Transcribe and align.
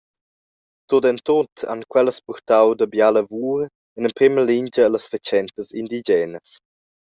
Tut 0.93 1.07
en 1.09 1.19
tut 1.29 1.65
han 1.73 1.81
quellas 1.97 2.17
purtau 2.31 2.67
dabia 2.81 3.09
lavur, 3.19 3.61
en 4.01 4.07
emprema 4.11 4.41
lingia 4.49 4.83
allas 4.91 5.07
fatschentas 5.15 5.73
indigenas. 5.85 6.49